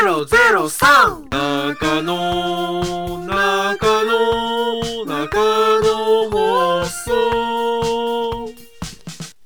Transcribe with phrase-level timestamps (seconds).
[0.00, 8.54] 003中野中野中野放送。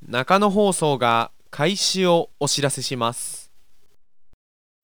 [0.06, 3.50] 中野放送が開始をお知らせします。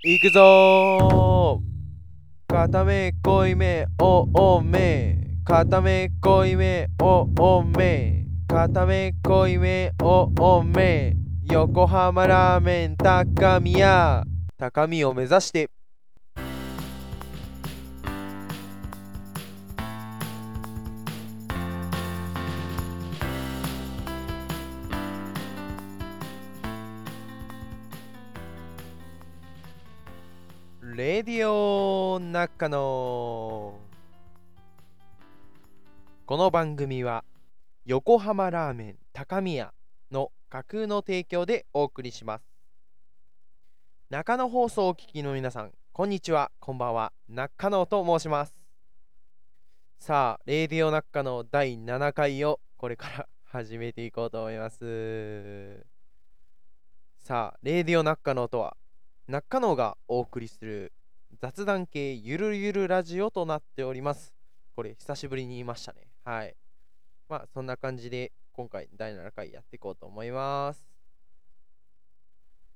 [0.03, 1.61] いくぞ。
[1.61, 5.19] ー片目濃いめおおめ。
[5.45, 8.25] 片目濃いめおおめ。
[8.49, 11.15] 片目濃いめおおめ。
[11.51, 14.25] 横浜ラーメン高宮。
[14.61, 15.71] 高みを目指して。
[30.83, 33.79] レディオ中野。
[36.27, 37.25] この番組は
[37.87, 39.73] 横浜ラーメン高宮
[40.11, 42.48] の架空の提供でお送りします。
[44.11, 46.51] 中野放送をお聞きの皆さんこんにちは。
[46.61, 47.13] こんばんは。
[47.29, 48.55] 中野と申します。
[49.99, 55.85] さあレディオ中野第7回をこれから 始めていこうと思います。
[57.21, 58.79] さあレディオ中野とは
[59.27, 60.95] 中野がお送りする
[61.39, 64.33] 雑談系ゆるゆるラジオとなっております。
[64.75, 66.09] これ久しぶりに言いましたね。
[66.25, 66.57] はい。
[67.29, 70.89] まあそんな感じで今回第7回やっていこうと思います。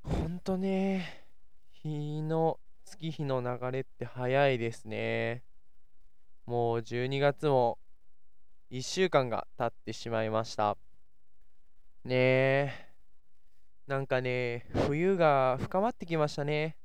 [0.02, 1.21] ほんとね
[1.84, 5.42] 日の月日の流れって早いですね。
[6.46, 7.78] もう12月も
[8.70, 10.76] 1週間が経ってしまいました。
[12.04, 12.88] ねえ。
[13.88, 16.76] なんかね冬が深まってきましたね。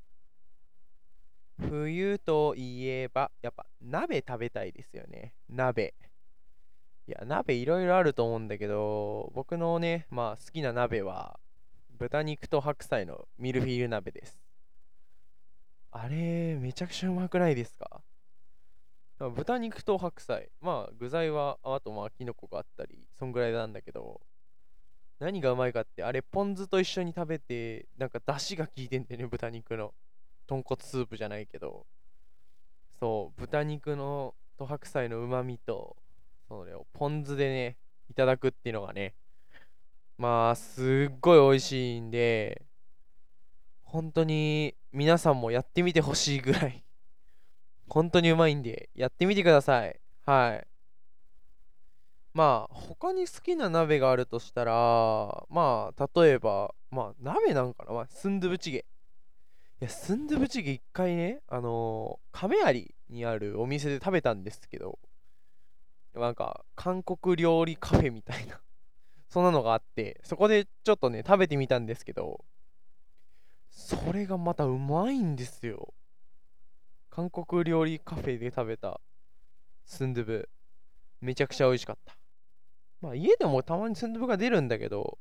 [1.59, 5.33] 冬といえばやっぱ鍋食べたいですよね。
[5.47, 5.93] 鍋。
[7.07, 11.39] いや鍋いろいろあると思うんだけど僕のねまあ好きな鍋は
[11.97, 14.46] 豚肉と白菜のミルフィーユ鍋です。
[15.99, 18.01] あれめちゃくちゃうまくないですか？
[19.19, 20.49] 豚肉と白菜。
[20.61, 24.21] まあ具材はあとまあキノコがあったりそんぐらいなんだけど。
[25.19, 29.95] 何がうまいかってあれポン酢と一緒に食べてなんか出汁が効いてんだよね豚肉の。
[30.45, 31.87] 豚骨スープじゃないけど。
[32.99, 35.97] そう豚肉のと白菜のうまみと
[36.47, 37.77] それをポン酢でね
[38.11, 39.15] いただくっていうのがね。
[40.19, 42.66] まあすっごい美味しいんで
[43.87, 46.83] 本当に皆さんもやってみてほしいぐらい。
[47.87, 49.99] 本当にうまいんでやってみてください。
[50.25, 50.67] はい。
[52.33, 58.85] まあ他に好きな鍋があるとしたらまあ例えばまあ鍋なんかな、まあ、スンドゥブチゲ。
[59.79, 64.99] いやスンドゥブチゲ一回ねあのー、亀有にあるお店で食べたんですけど
[66.13, 68.59] なんか韓国料理カフェみたいな。
[69.29, 72.43] そんなのがあってそこでちょっとね食べてみたんですけど
[73.77, 75.93] それがまたうまいんですよ。
[77.11, 78.99] 韓国料理カフェで食べた
[79.85, 80.49] スンドゥブ。
[81.21, 82.17] めちゃくちゃ美味しかった。
[83.01, 85.19] まあ家でもたまにスンドゥブが出るんだけど。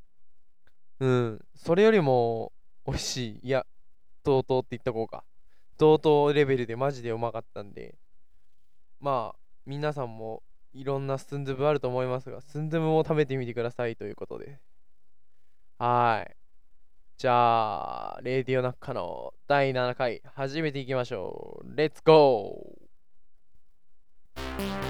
[1.00, 1.44] うん。
[1.54, 2.50] それよりも
[2.86, 3.48] 美味しい。
[3.48, 3.66] いや
[4.24, 5.22] 同等って言ったこうか。
[5.76, 7.94] 同等レベルでマジでうまかったんで。
[9.00, 14.58] まあ皆さんもいろんなスンドゥブあると思いますがスンドゥブも食べてみてくださいということで。
[15.78, 16.35] はい。
[17.18, 21.74] じゃあレディオナッカの第7回始めていきましょう。
[21.74, 24.85] レッツゴー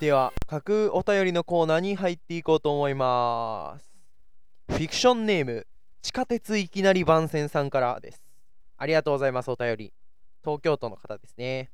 [0.00, 3.90] では、架空お便りのコーナーに入っていこうと思います。
[4.68, 5.66] フィクションネーム、
[6.02, 8.22] 地下鉄いきなり番宣さんからです。
[8.76, 9.92] ありがとうございます、お便り。
[10.44, 11.72] 東京都の方ですね。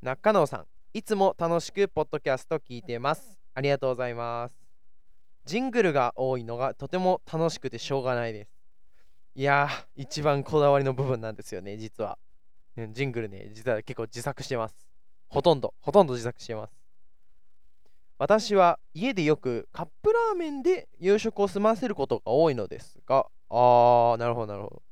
[0.00, 3.38] 中野さん、いつも楽しくポッドキャスト聞いてます。
[3.52, 4.54] ありがとうございます。
[5.44, 8.50] ジングルが多いのがとても楽しくてしょうがないです。
[9.34, 12.16] いやー、一番こだわりの部分なんですよね、実は。
[12.92, 14.88] ジングルね、実は結構自作してます。
[15.28, 16.85] ほとんど、ほとんど自作してます。
[18.18, 24.82] 私は家でよくカップラーメンで夕食を済ませることが多いのですが、あー、なるほど、なるほど。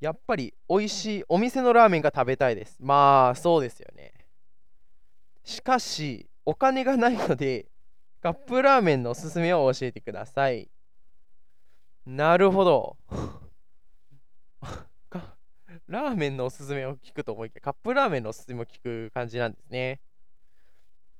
[0.00, 2.76] やっぱり美味しいお店のラーメンが食べたいです。
[2.80, 4.12] まあ、そうですよね。
[5.44, 7.66] しかし、お金がないので、
[8.20, 10.68] カップラーメンのおすすめを教えてください。
[12.04, 12.96] なるほど。
[15.88, 20.00] ラーメンのおすすめを聞くと思いきや、カップラーメンのおすすめを聞く感じなんですね。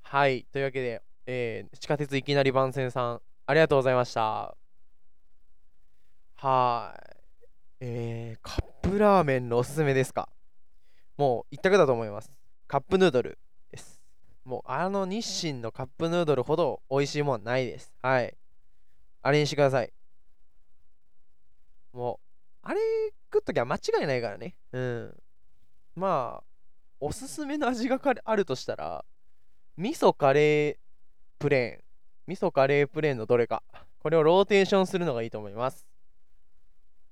[0.09, 0.47] はい。
[0.53, 4.55] というわけで、えー、地下鉄いきなり番宣さん、ありがとうございました。
[6.35, 7.17] はーい。
[7.81, 10.29] えー、カップラーメンのおすすめですか？
[11.17, 12.31] もう一択だと思います。
[12.69, 13.37] カップヌードル
[13.69, 14.01] です。
[14.45, 17.93] もうあの日清のカップヌードルほど美味しいもんないです。
[18.01, 18.33] はい。
[19.23, 19.91] あれにしてください。
[21.91, 22.27] もう、
[22.61, 22.79] あれ
[23.33, 24.55] 食っときゃ間違いないからね。
[24.71, 25.17] うん。
[25.97, 26.43] まあ、
[27.01, 29.03] おすすめの味があるとしたら、
[29.77, 30.75] 味噌カレー
[31.37, 31.83] プレーン。
[32.27, 33.63] 味噌カレープレーンのどれか。
[33.99, 35.85] これをローテーションするのがいいと思います。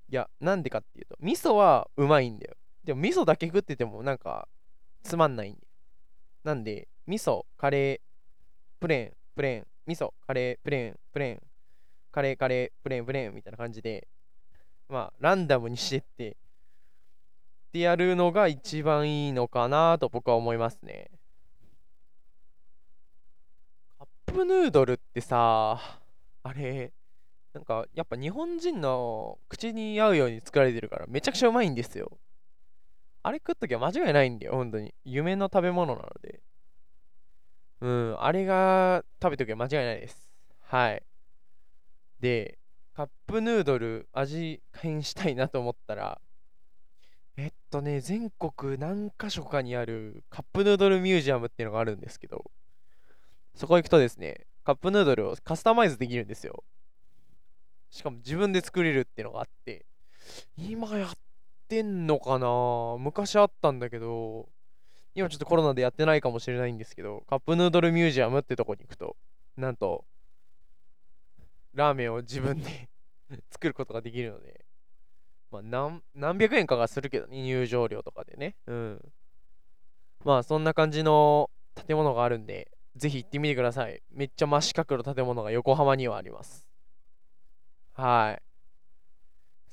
[0.10, 2.56] いや、なんでかっていうと、味噌はうまいんだよ。
[2.84, 4.48] でも味噌だけ食っててもなんか
[5.04, 5.60] つまんないんで。
[6.44, 8.00] なんで、味噌、カレー、
[8.80, 11.42] プレーン、プレーン、味噌、カレー、プレーン、プレーン、
[12.12, 14.08] カレー、カレー、プレーン、プレーンみたいな感じで、
[14.90, 16.36] まあ、ランダムにしてって、っ
[17.74, 21.12] てやるのが一番いいのかなと僕は思いますね。
[24.00, 25.80] カップヌードルってさ、
[26.44, 26.92] あれ、
[27.54, 32.18] なんかやっぱ日本人の口に合うように作られてるからめちゃくちゃうまいんですよ。
[33.24, 34.94] あれ食っときゃ間違いないんだよ、本当に。
[35.04, 36.42] 夢の食べ物なので。
[37.82, 40.32] うん、あれが食べときゃ間違いないです。
[40.62, 41.04] はい。
[42.20, 42.58] で、
[42.94, 46.22] カップヌードル味変したいなと思ったら、
[47.38, 52.50] えっとね、全国何か所かにあるカップヌードルミュージアムっていうのがあるんですけど、
[53.56, 56.64] そこ行くとですね、カップヌードルをカスタマイズできるんですよ。
[57.90, 59.86] しかも自分で作れるってのがあって、
[60.58, 61.10] 今やっ
[61.70, 62.98] てんのかな？
[63.00, 64.50] 昔あったんだけど、
[65.14, 69.16] 今ちょっとコロナでやってないかもしれないんですけど、カップヌードルミュージアムってとこに行くと、
[69.56, 70.06] なんと、
[71.74, 72.90] ラーメンを自分で
[73.52, 74.66] 作ることができるので、
[75.52, 78.58] まあ何、何百円かがするけどね、入場料とかでね。
[78.68, 79.14] うん。
[80.26, 84.02] まあ、そんな感じの建物があるんで、ぜひ行ってみてください。
[84.12, 86.68] めっちゃ真四角の建物が横浜にはあります。
[87.94, 88.44] はい。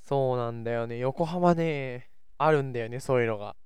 [0.05, 0.99] そうなんだよね。
[0.99, 3.57] 横浜ね、あるんだよね、そういうのが。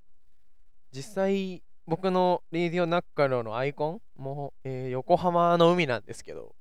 [0.91, 6.55] 実際、僕のレディオナッカロのアイコンも、えー横浜の海なんですけど、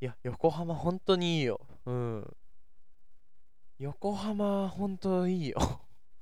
[0.00, 1.60] いや、横浜本当にいいよ。
[1.84, 2.36] うん。
[3.78, 5.58] 横浜本当いいよ。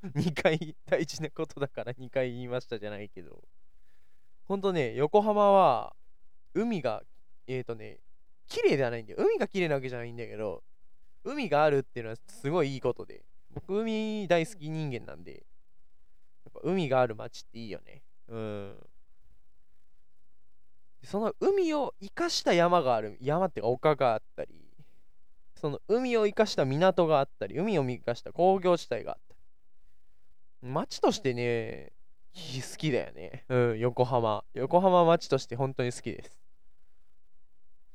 [0.14, 3.42] 2回大事なことだから2回言いましたじゃないけど。
[4.48, 5.94] 本当ね、横浜は
[6.54, 7.02] 海が、
[7.46, 7.98] えーとね、
[8.48, 9.18] 綺麗ではないんだよ。
[9.20, 10.62] 海が綺麗なわけじゃないんだけど、
[11.22, 13.22] 海があるっていうのはすごいいいことで。
[13.52, 15.38] 僕、海大好き人間なんで、や
[16.50, 18.02] っぱ海がある街っていいよね。
[18.28, 18.76] うん。
[21.04, 23.18] その海を生かした山がある。
[23.20, 24.68] 山っていうか丘があったり、
[25.56, 30.72] その海を生かした港があったり、海を生かした工業地帯があったり。
[30.72, 31.92] 街としてね、
[32.34, 33.44] 好きだよね。
[33.48, 34.44] うん、横浜。
[34.54, 36.38] 横浜街として本当に好きです。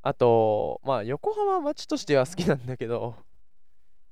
[0.02, 3.16] あと、まあ、横浜街としては好きなんだけど、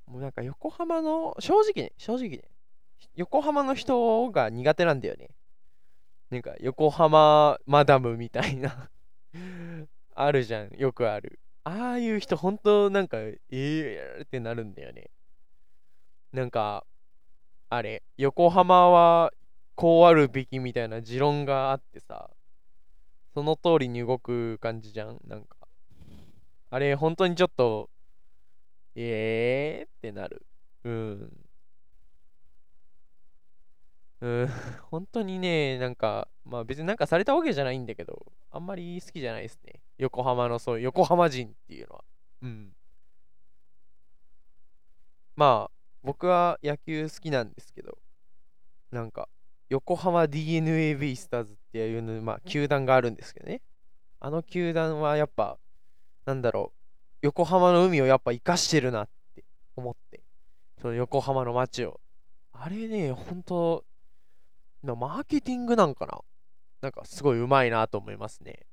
[0.06, 2.42] もうなんか横浜の、正直ね、正直ね、
[3.14, 5.28] 横浜の人が苦手なんだよね。
[6.30, 8.88] なんか横浜マダムみたいな
[10.14, 11.38] あるじゃん、よくある。
[11.64, 15.10] ああいう人、本当なんか、ええー、ってなるんだよね。
[16.32, 16.86] なんか、
[17.68, 19.32] あれ、横浜は
[19.82, 22.30] こうあるべきみたいな持論があってさ、
[23.34, 25.56] その通りに動く感じじゃん、なんか。
[26.70, 27.90] あれ、本当にちょっと、
[28.94, 30.46] えーってなる。
[30.84, 31.46] うん。
[34.20, 34.46] うん、
[34.88, 39.80] 本当にね、なんか、まあ別になんかされたわけじゃないんだけど、あんまり好きじゃないですね。
[39.98, 42.04] 横浜のそういう、横浜人っていうのは。
[42.42, 42.72] うん。
[45.34, 45.70] まあ、
[46.04, 47.98] 僕は野球好きなんですけど、
[48.92, 49.28] なんか、
[49.72, 53.62] 横浜 DNA ベイスターズっていうの、まあ、球団があるんですけどね。
[54.20, 55.56] あの球団はやっぱ、
[56.26, 60.20] なんだろう、横浜の海をやっぱ生かしてるなって思って、
[60.82, 62.00] その横浜の街を。
[62.52, 63.84] あれね、本当
[64.82, 66.20] なマーケティングなんかな？
[66.82, 68.66] なんかすごいうまいなと思いますね。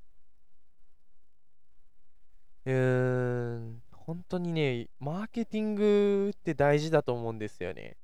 [2.65, 7.95] うーん、本当にね、マーケティングって大事だと思うんですよね。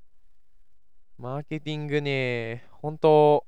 [1.18, 3.46] マーケティングね、本当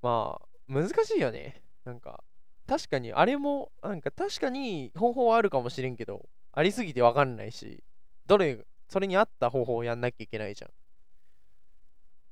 [0.00, 1.62] まあ、難しいよね。
[1.84, 2.24] なんか、
[2.66, 7.84] 確かに、あれも、なんか確かに方法はあるかもしれんけど、ありすぎてわかんないし、
[8.26, 10.70] どれ、それに合った方法をやんなきゃいけないじゃん。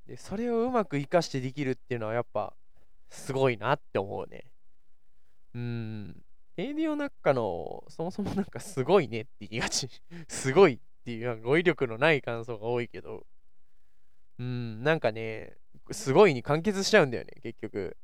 [0.08, 2.54] で、それをうまく活かしてできるっていうのはやっぱ、
[3.10, 4.44] すごいなって思うね。
[5.54, 6.22] うーん。
[6.56, 9.90] エイディオナッカの、そもそもなんかすごいねって言いがち。
[10.28, 13.26] すごいっていう、語彙力のない感想が多いけど、
[14.38, 15.56] うん、なんかね、
[15.90, 17.96] すごいに完結しちゃうんだよね、結局。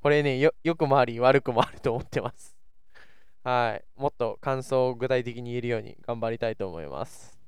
[0.00, 2.54] これね、よ、くもあり、悪くもあると思ってます。
[3.42, 7.38] はい、もっと感想を具体的に言えるように頑張りたいと思います。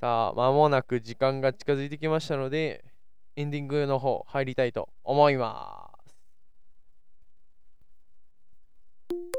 [0.00, 2.84] さあ、間もなく時間が近づいてきましたので、
[3.36, 5.90] エンディングの方入りたいと思いま
[9.10, 9.37] す。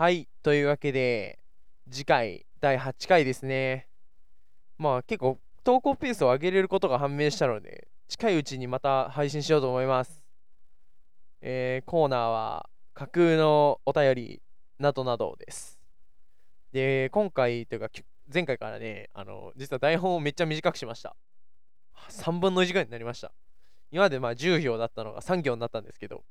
[0.00, 1.40] はい、というわけで、
[1.90, 3.88] 次回第8回ですね。
[4.78, 10.24] まあ結構投稿ペースを上げれることが判明したので、近いうちにまた配信しようと思います。
[11.40, 14.42] えーコーナーは架空のお便り
[14.78, 15.80] などなどです。
[16.70, 17.88] で、今回というか
[18.32, 21.16] 前回からね、あの、実は台本をめっちゃ短くしました。
[22.08, 23.32] 3分の1ぐらいになりました。
[23.90, 26.22] 今までまあ10行だったのが3行になったんですけど、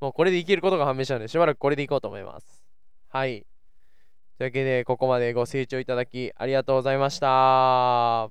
[0.00, 2.64] もうこれでいけることが判明したので、しばらくこれでいこうと思います。
[3.08, 3.46] はい。
[4.38, 8.30] というわけで、ここまでご清聴いただきありがとうございました。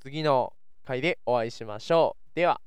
[0.00, 0.52] 次の
[0.84, 2.36] 回でお会いしましょう。
[2.36, 2.60] では。